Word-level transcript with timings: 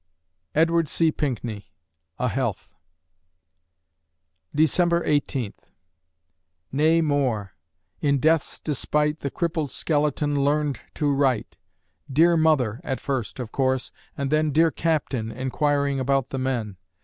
EDWARD 0.55 0.87
C. 0.87 1.11
PINKNEY 1.11 1.71
("A 2.17 2.27
Health") 2.29 2.73
December 4.55 5.03
Eighteenth... 5.05 5.69
Nay, 6.71 7.01
more! 7.01 7.53
in 7.99 8.17
death's 8.17 8.59
despite 8.59 9.19
The 9.19 9.29
crippled 9.29 9.69
skeleton 9.69 10.43
"learned 10.43 10.81
to 10.95 11.13
write." 11.13 11.55
"Dear 12.11 12.35
mother," 12.35 12.81
at 12.83 12.99
first, 12.99 13.37
of 13.39 13.51
course; 13.51 13.91
and 14.17 14.31
then 14.31 14.49
"Dear 14.49 14.71
Captain," 14.71 15.31
inquiring 15.31 15.99
about 15.99 16.29
the 16.29 16.39
men. 16.39 16.77